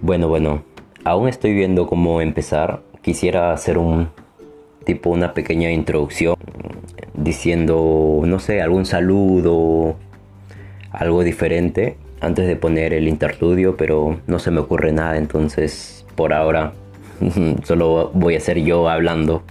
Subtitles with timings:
[0.00, 0.64] Bueno, bueno,
[1.04, 2.82] aún estoy viendo cómo empezar.
[3.02, 4.08] Quisiera hacer un
[4.84, 6.34] tipo una pequeña introducción
[7.12, 9.96] diciendo, no sé, algún saludo,
[10.92, 16.32] algo diferente antes de poner el interludio, pero no se me ocurre nada, entonces por
[16.32, 16.72] ahora
[17.64, 19.42] solo voy a ser yo hablando.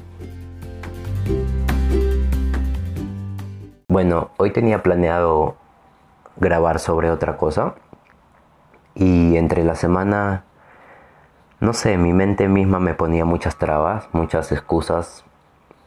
[3.88, 5.56] Bueno, hoy tenía planeado
[6.38, 7.76] grabar sobre otra cosa
[8.96, 10.44] y entre la semana,
[11.60, 15.24] no sé, mi mente misma me ponía muchas trabas, muchas excusas,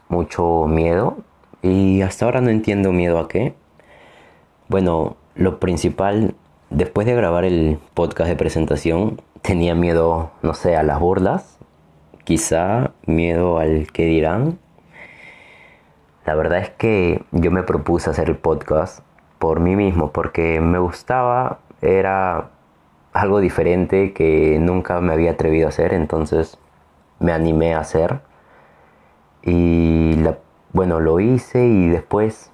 [0.08, 1.18] mucho miedo
[1.62, 3.54] y hasta ahora no entiendo miedo a qué.
[4.68, 6.34] Bueno, lo principal,
[6.70, 11.49] después de grabar el podcast de presentación, tenía miedo, no sé, a las burlas,
[12.24, 14.58] quizá miedo al que dirán.
[16.24, 19.00] La verdad es que yo me propuse hacer el podcast
[19.38, 22.50] por mí mismo, porque me gustaba, era
[23.12, 26.58] algo diferente que nunca me había atrevido a hacer, entonces
[27.18, 28.20] me animé a hacer.
[29.42, 30.22] Y
[30.72, 32.52] bueno, lo hice y después,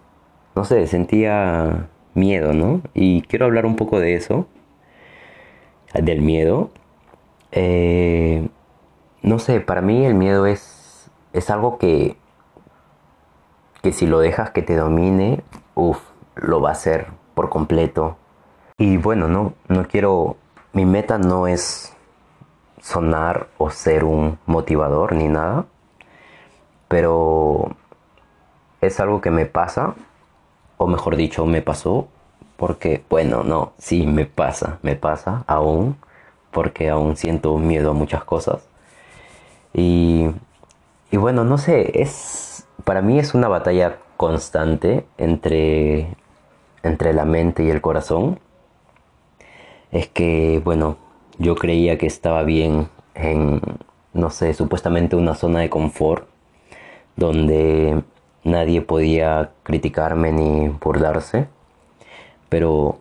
[0.54, 2.80] no sé, sentía miedo, ¿no?
[2.94, 4.46] Y quiero hablar un poco de eso,
[5.92, 6.70] del miedo.
[7.52, 8.48] Eh,
[9.26, 12.16] no sé, para mí el miedo es, es algo que,
[13.82, 15.42] que si lo dejas que te domine,
[15.74, 15.98] uff,
[16.36, 18.16] lo va a hacer por completo.
[18.78, 20.36] Y bueno, no, no quiero
[20.72, 21.96] mi meta no es
[22.80, 25.64] sonar o ser un motivador ni nada,
[26.86, 27.74] pero
[28.80, 29.94] es algo que me pasa,
[30.76, 32.06] o mejor dicho, me pasó,
[32.56, 35.96] porque, bueno, no, sí, me pasa, me pasa aún,
[36.52, 38.68] porque aún siento miedo a muchas cosas.
[39.76, 40.30] Y,
[41.10, 46.16] y bueno, no sé, es, para mí es una batalla constante entre,
[46.82, 48.40] entre la mente y el corazón
[49.92, 50.96] es que, bueno,
[51.38, 53.60] yo creía que estaba bien en,
[54.14, 56.26] no sé, supuestamente una zona de confort
[57.16, 58.02] donde
[58.44, 61.48] nadie podía criticarme ni burlarse,
[62.48, 62.98] pero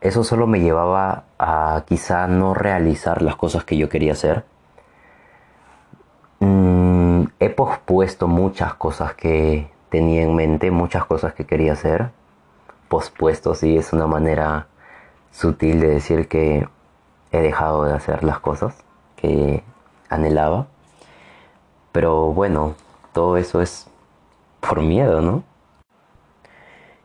[0.00, 4.44] eso solo me llevaba a quizá no realizar las cosas que yo quería hacer.
[7.40, 12.10] He pospuesto muchas cosas que tenía en mente, muchas cosas que quería hacer.
[12.88, 14.66] Pospuesto, sí, es una manera
[15.32, 16.68] sutil de decir que
[17.32, 18.76] he dejado de hacer las cosas
[19.16, 19.64] que
[20.10, 20.66] anhelaba.
[21.92, 22.74] Pero bueno,
[23.14, 23.88] todo eso es
[24.60, 25.42] por miedo, ¿no?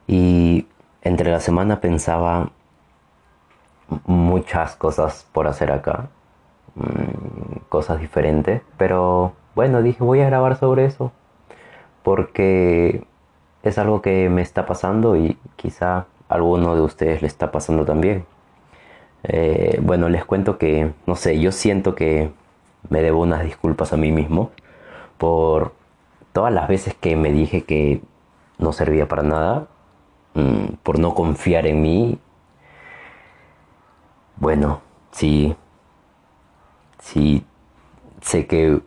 [0.06, 0.68] Y
[1.02, 2.50] entre la semana pensaba
[4.06, 6.10] muchas cosas por hacer acá,
[6.76, 11.12] mm, cosas diferentes, pero bueno, dije voy a grabar sobre eso,
[12.04, 13.06] porque
[13.64, 18.26] es algo que me está pasando y quizá alguno de ustedes le está pasando también.
[19.24, 22.32] Eh, bueno, les cuento que, no sé, yo siento que
[22.90, 24.52] me debo unas disculpas a mí mismo
[25.18, 25.74] por
[26.34, 28.02] todas las veces que me dije que
[28.60, 29.68] no servía para nada,
[30.36, 32.20] mm, por no confiar en mí.
[34.38, 35.56] Bueno, sí,
[37.00, 37.46] sí,
[38.22, 38.82] sé que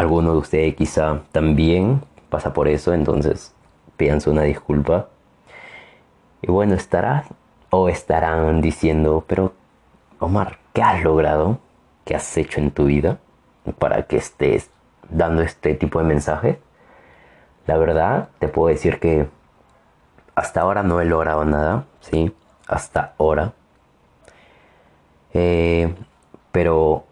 [0.00, 2.00] alguno de ustedes quizá también
[2.30, 3.54] pasa por eso, entonces
[3.98, 5.08] pienso una disculpa.
[6.40, 7.26] Y bueno, estarás
[7.68, 9.52] o estarán diciendo, pero
[10.18, 11.58] Omar, ¿qué has logrado?
[12.06, 13.18] ¿Qué has hecho en tu vida
[13.78, 14.70] para que estés
[15.10, 16.56] dando este tipo de mensajes?
[17.66, 19.28] La verdad, te puedo decir que
[20.34, 22.34] hasta ahora no he logrado nada, ¿sí?
[22.66, 23.52] Hasta ahora.
[25.34, 25.94] Eh,
[26.52, 27.04] pero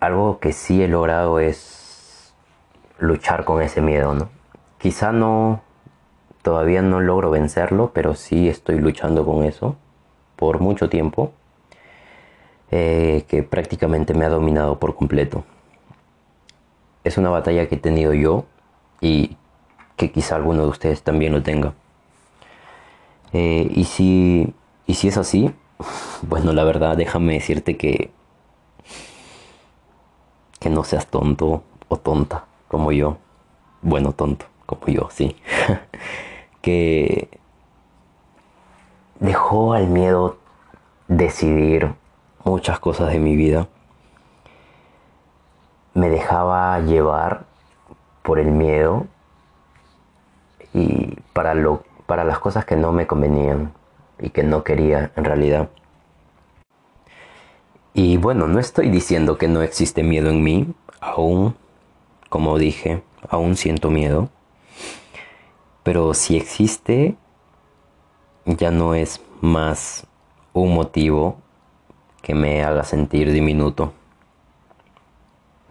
[0.00, 2.34] algo que sí he logrado es
[2.98, 4.28] luchar con ese miedo, ¿no?
[4.78, 5.62] Quizá no
[6.46, 9.74] Todavía no logro vencerlo, pero sí estoy luchando con eso
[10.36, 11.32] por mucho tiempo,
[12.70, 15.42] eh, que prácticamente me ha dominado por completo.
[17.02, 18.44] Es una batalla que he tenido yo
[19.00, 19.36] y
[19.96, 21.74] que quizá alguno de ustedes también lo tenga.
[23.32, 24.54] Eh, y, si,
[24.86, 25.52] y si es así,
[26.22, 28.12] bueno, la verdad, déjame decirte que,
[30.58, 33.18] que no seas tonto o tonta como yo.
[33.82, 35.36] Bueno, tonto como yo, sí.
[36.60, 37.28] que
[39.20, 40.38] dejó al miedo
[41.08, 41.94] decidir
[42.44, 43.68] muchas cosas de mi vida.
[45.94, 47.44] Me dejaba llevar
[48.22, 49.06] por el miedo
[50.74, 53.72] y para, lo, para las cosas que no me convenían
[54.18, 55.68] y que no quería en realidad.
[57.98, 61.56] Y bueno, no estoy diciendo que no existe miedo en mí, aún,
[62.28, 64.28] como dije, aún siento miedo.
[65.82, 67.16] Pero si existe,
[68.44, 70.06] ya no es más
[70.52, 71.38] un motivo
[72.20, 73.94] que me haga sentir diminuto.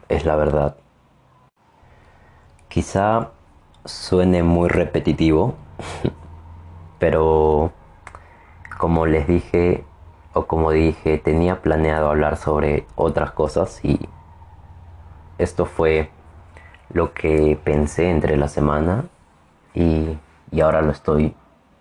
[0.10, 0.78] Es la verdad.
[2.70, 3.34] Quizá
[3.86, 5.54] suene muy repetitivo,
[6.98, 7.72] pero
[8.80, 9.84] como les dije,
[10.36, 13.98] o como dije, tenía planeado hablar sobre otras cosas y
[15.38, 16.10] esto fue
[16.90, 19.06] lo que pensé entre la semana
[19.74, 20.18] y,
[20.62, 21.34] ahora lo estoy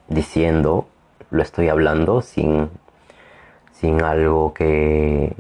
[0.09, 0.87] diciendo,
[1.31, 2.71] lo estoy hablando sin,
[3.73, 5.35] sin algo que,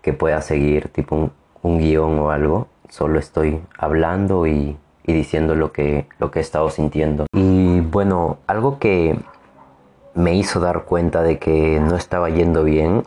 [0.00, 1.32] que pueda seguir, tipo un,
[1.62, 6.42] un guion o algo, solo estoy hablando y, y diciendo lo que, lo que he
[6.42, 7.26] estado sintiendo.
[7.32, 9.18] Y bueno, algo que
[10.14, 13.04] me hizo dar cuenta de que no estaba yendo bien,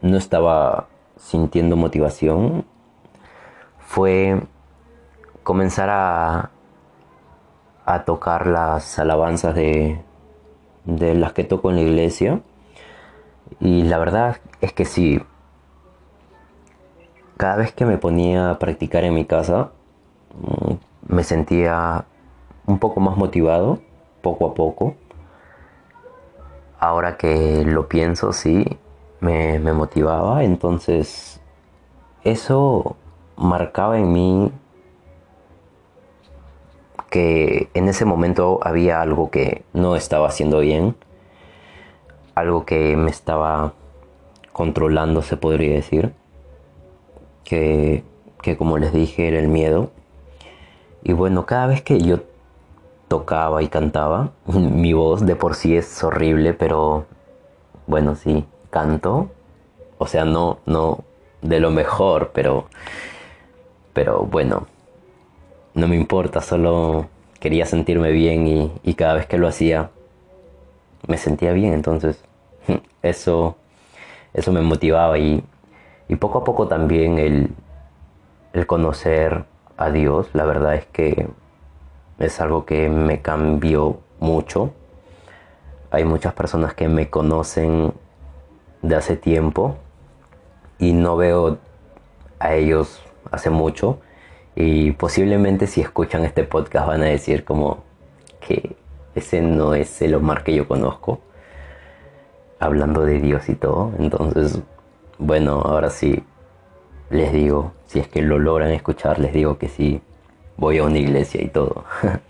[0.00, 2.64] no estaba sintiendo motivación,
[3.78, 4.42] fue
[5.42, 6.50] comenzar a,
[7.84, 10.02] a tocar las alabanzas de,
[10.84, 12.40] de las que toco en la iglesia.
[13.60, 15.22] Y la verdad es que sí,
[17.36, 19.70] cada vez que me ponía a practicar en mi casa,
[20.34, 22.04] mm, me sentía
[22.66, 23.78] un poco más motivado,
[24.20, 24.96] poco a poco
[26.78, 28.64] ahora que lo pienso, sí,
[29.20, 30.44] me, motivaba.
[30.44, 31.40] Entonces,
[32.24, 32.96] eso
[33.36, 34.52] marcaba en mí
[37.10, 40.94] que en ese momento había algo que no estaba haciendo bien,
[42.34, 43.72] algo que me estaba
[44.52, 46.12] controlando, se podría decir,
[47.44, 48.04] que,
[48.42, 49.90] que como les dije era el miedo.
[51.02, 52.18] Y bueno, cada vez que yo
[53.08, 54.30] tocaba y cantaba.
[54.46, 57.06] Mi voz de por sí es horrible, pero
[57.86, 59.30] bueno, sí, canto.
[59.98, 61.04] O sea, no, no
[61.42, 62.66] de lo mejor, pero,
[63.92, 64.66] pero bueno,
[65.74, 67.08] no me importa, solo
[67.40, 68.46] quería sentirme bien
[68.82, 69.90] y, cada vez que lo hacía
[71.06, 72.22] me sentía bien, entonces
[73.02, 73.56] eso,
[74.34, 75.44] eso me motivaba y,
[76.08, 77.50] y poco a poco también el,
[78.52, 79.44] el conocer
[79.76, 81.28] a Dios, la verdad es que
[82.18, 84.72] es algo que me cambió mucho.
[85.90, 87.92] Hay muchas personas que me conocen
[88.82, 89.76] de hace tiempo
[90.78, 91.58] y no veo
[92.38, 94.00] a ellos hace mucho.
[94.54, 97.84] Y posiblemente si escuchan este podcast van a decir como
[98.40, 98.76] que
[99.14, 101.20] ese no es el Omar que yo conozco
[102.58, 103.92] hablando de Dios y todo.
[103.98, 104.60] Entonces
[105.18, 106.22] bueno ahora sí
[107.10, 110.00] les digo si es que lo logran escuchar les digo que sí
[110.58, 111.84] voy a una iglesia y todo.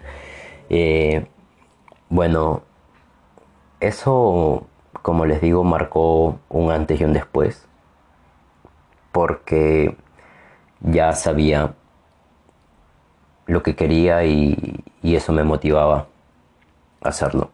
[0.70, 1.26] Eh,
[2.10, 2.60] bueno,
[3.80, 4.66] eso,
[5.00, 7.66] como les digo, marcó un antes y un después,
[9.10, 9.96] porque
[10.82, 11.74] ya sabía
[13.46, 16.06] lo que quería y, eso me motivaba
[17.02, 17.50] a hacerlo.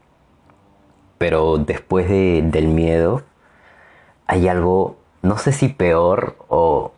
[1.18, 3.22] Pero después del miedo
[4.26, 6.90] hay algo, no sé si peor o,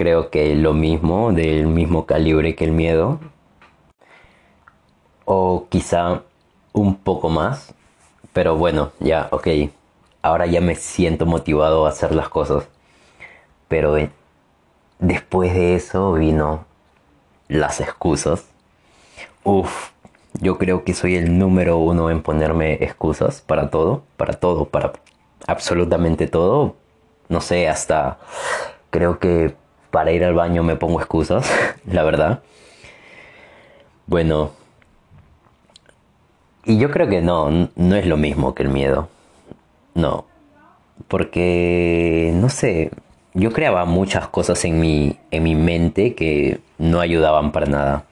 [0.00, 3.20] creo que lo mismo, del mismo calibre que el miedo.
[5.26, 6.22] O quizá
[6.72, 7.74] un poco más.
[8.32, 9.48] Pero bueno, ya, ok.
[10.22, 12.66] Ahora ya me siento motivado a hacer las cosas.
[13.68, 13.94] Pero
[15.00, 16.64] después de eso vino
[17.48, 18.46] las excusas.
[19.44, 19.90] Uf,
[20.40, 24.94] yo creo que soy el número uno en ponerme excusas para todo, para todo, para
[25.46, 26.76] absolutamente todo.
[27.28, 28.18] No sé, hasta
[28.88, 29.59] creo que
[29.90, 31.50] para ir al baño me pongo excusas,
[31.86, 32.42] la verdad.
[34.06, 34.50] Bueno,
[36.64, 39.08] y yo creo que no, no es lo mismo que el miedo.
[39.94, 40.24] No,
[41.08, 42.90] porque, no sé,
[43.34, 48.04] yo creaba muchas cosas en mi, en mi mente que no ayudaban para nada.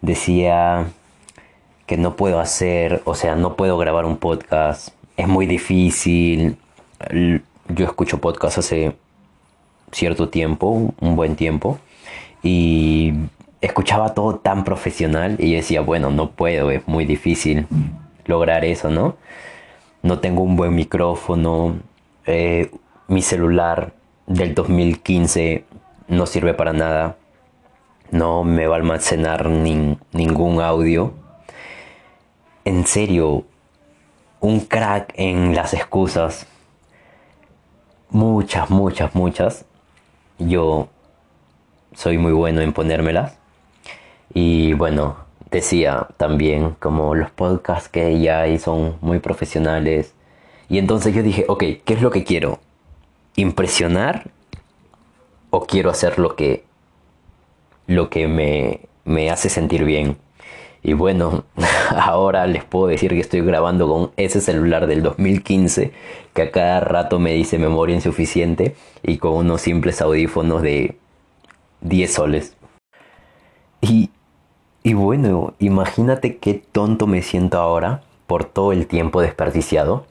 [0.00, 0.86] Decía
[1.86, 6.56] que no puedo hacer, o sea, no puedo grabar un podcast, es muy difícil.
[7.68, 8.96] Yo escucho podcasts hace
[9.92, 11.78] cierto tiempo, un buen tiempo,
[12.42, 13.12] y
[13.60, 17.66] escuchaba todo tan profesional y decía, bueno, no puedo, es muy difícil
[18.26, 19.16] lograr eso, ¿no?
[20.02, 21.76] No tengo un buen micrófono,
[22.26, 22.70] eh,
[23.08, 23.92] mi celular
[24.26, 25.64] del 2015
[26.08, 27.16] no sirve para nada,
[28.10, 31.12] no me va a almacenar ningún audio.
[32.64, 33.44] En serio,
[34.40, 36.46] un crack en las excusas.
[38.10, 39.66] Muchas, muchas, muchas
[40.38, 40.88] yo
[41.94, 43.38] soy muy bueno en ponérmelas.
[44.34, 45.16] Y bueno,
[45.50, 50.14] decía también como los podcasts que ya hay son muy profesionales.
[50.68, 52.60] Y entonces yo dije, ok, ¿qué es lo que quiero?
[53.38, 54.30] impresionar
[55.50, 56.64] o quiero hacer lo que
[57.86, 60.18] lo que me, me hace sentir bien.
[60.82, 61.44] Y bueno,
[61.96, 65.92] ahora les puedo decir que estoy grabando con ese celular del 2015
[66.34, 70.96] que a cada rato me dice memoria insuficiente y con unos simples audífonos de
[71.80, 72.56] 10 soles.
[73.80, 74.10] Y,
[74.82, 80.04] y bueno, imagínate qué tonto me siento ahora por todo el tiempo desperdiciado.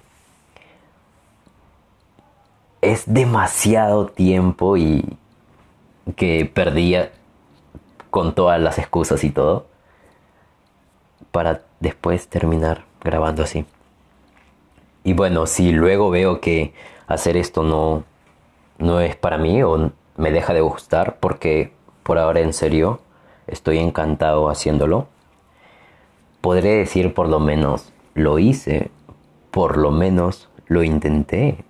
[2.81, 5.17] Es demasiado tiempo y
[6.15, 7.11] que perdía
[8.09, 9.65] con todas las excusas y todo
[11.37, 13.63] para después terminar grabando así.
[15.03, 16.73] Y bueno, si luego veo que
[17.05, 18.05] hacer esto no,
[18.79, 23.01] no es para mí o me deja de gustar, porque por ahora en serio
[23.45, 25.05] estoy encantado haciéndolo,
[26.41, 28.89] podré decir por lo menos lo hice,
[29.51, 31.63] por lo menos lo intenté.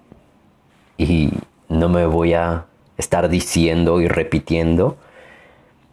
[0.97, 1.33] Y
[1.67, 4.95] no me voy a estar diciendo y repitiendo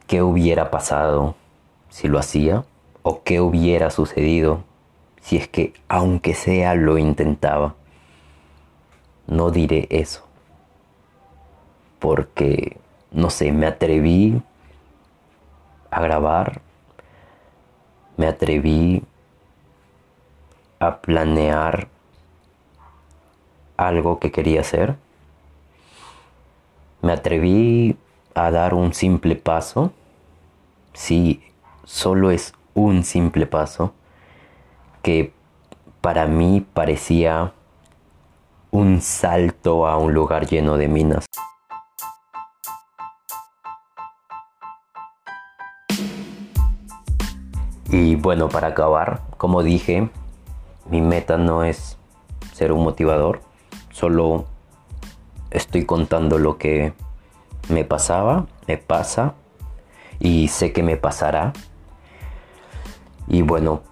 [0.07, 1.35] qué hubiera pasado
[1.89, 2.63] si lo hacía
[3.05, 4.65] o qué hubiera sucedido
[5.21, 7.77] si es que aunque sea lo intentaba.
[9.27, 10.27] No diré eso.
[11.99, 12.79] Porque,
[13.11, 14.43] no sé, me atreví
[15.91, 16.61] a grabar,
[18.17, 19.03] me atreví
[20.79, 21.89] a planear
[23.77, 24.97] algo que quería hacer,
[27.01, 27.97] me atreví
[28.35, 29.93] a dar un simple paso,
[30.93, 31.43] si
[31.85, 33.95] solo es un simple paso
[35.03, 35.33] que
[36.01, 37.53] para mí parecía
[38.71, 41.27] un salto a un lugar lleno de minas.
[47.91, 50.11] Y bueno, para acabar, como dije,
[50.91, 51.97] mi meta no es
[52.53, 53.41] ser un motivador,
[53.91, 54.47] solo
[55.51, 56.93] estoy contando lo que
[57.69, 59.35] me pasaba, me pasa
[60.19, 61.53] y sé que me pasará
[63.27, 63.83] y bueno,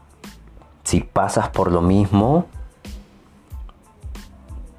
[0.85, 2.47] si pasas por lo mismo,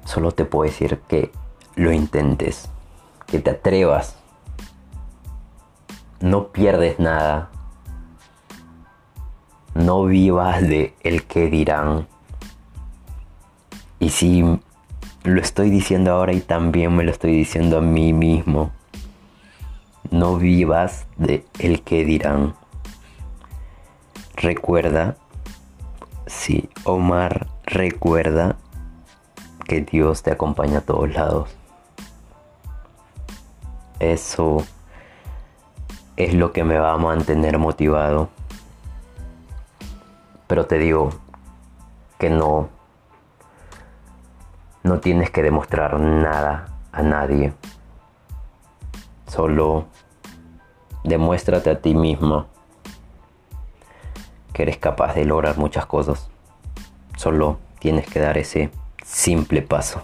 [0.04, 1.32] solo te puedo decir que
[1.76, 2.68] lo intentes,
[3.26, 4.16] que te atrevas.
[6.20, 7.50] No pierdes nada.
[9.74, 12.06] No vivas de el que dirán.
[13.98, 14.60] Y si
[15.24, 18.70] lo estoy diciendo ahora y también me lo estoy diciendo a mí mismo.
[20.10, 22.54] No vivas de el que dirán.
[24.44, 25.16] Recuerda,
[26.26, 28.56] sí, Omar, recuerda
[29.64, 31.56] que Dios te acompaña a todos lados.
[34.00, 34.58] Eso
[36.18, 38.28] es lo que me va a mantener motivado.
[40.46, 41.08] Pero te digo
[42.18, 42.68] que no
[44.82, 47.54] no tienes que demostrar nada a nadie.
[49.26, 49.86] Solo
[51.02, 52.52] demuéstrate a ti mismo
[54.54, 56.30] que eres capaz de lograr muchas cosas.
[57.18, 58.70] Solo tienes que dar ese
[59.04, 60.00] simple paso.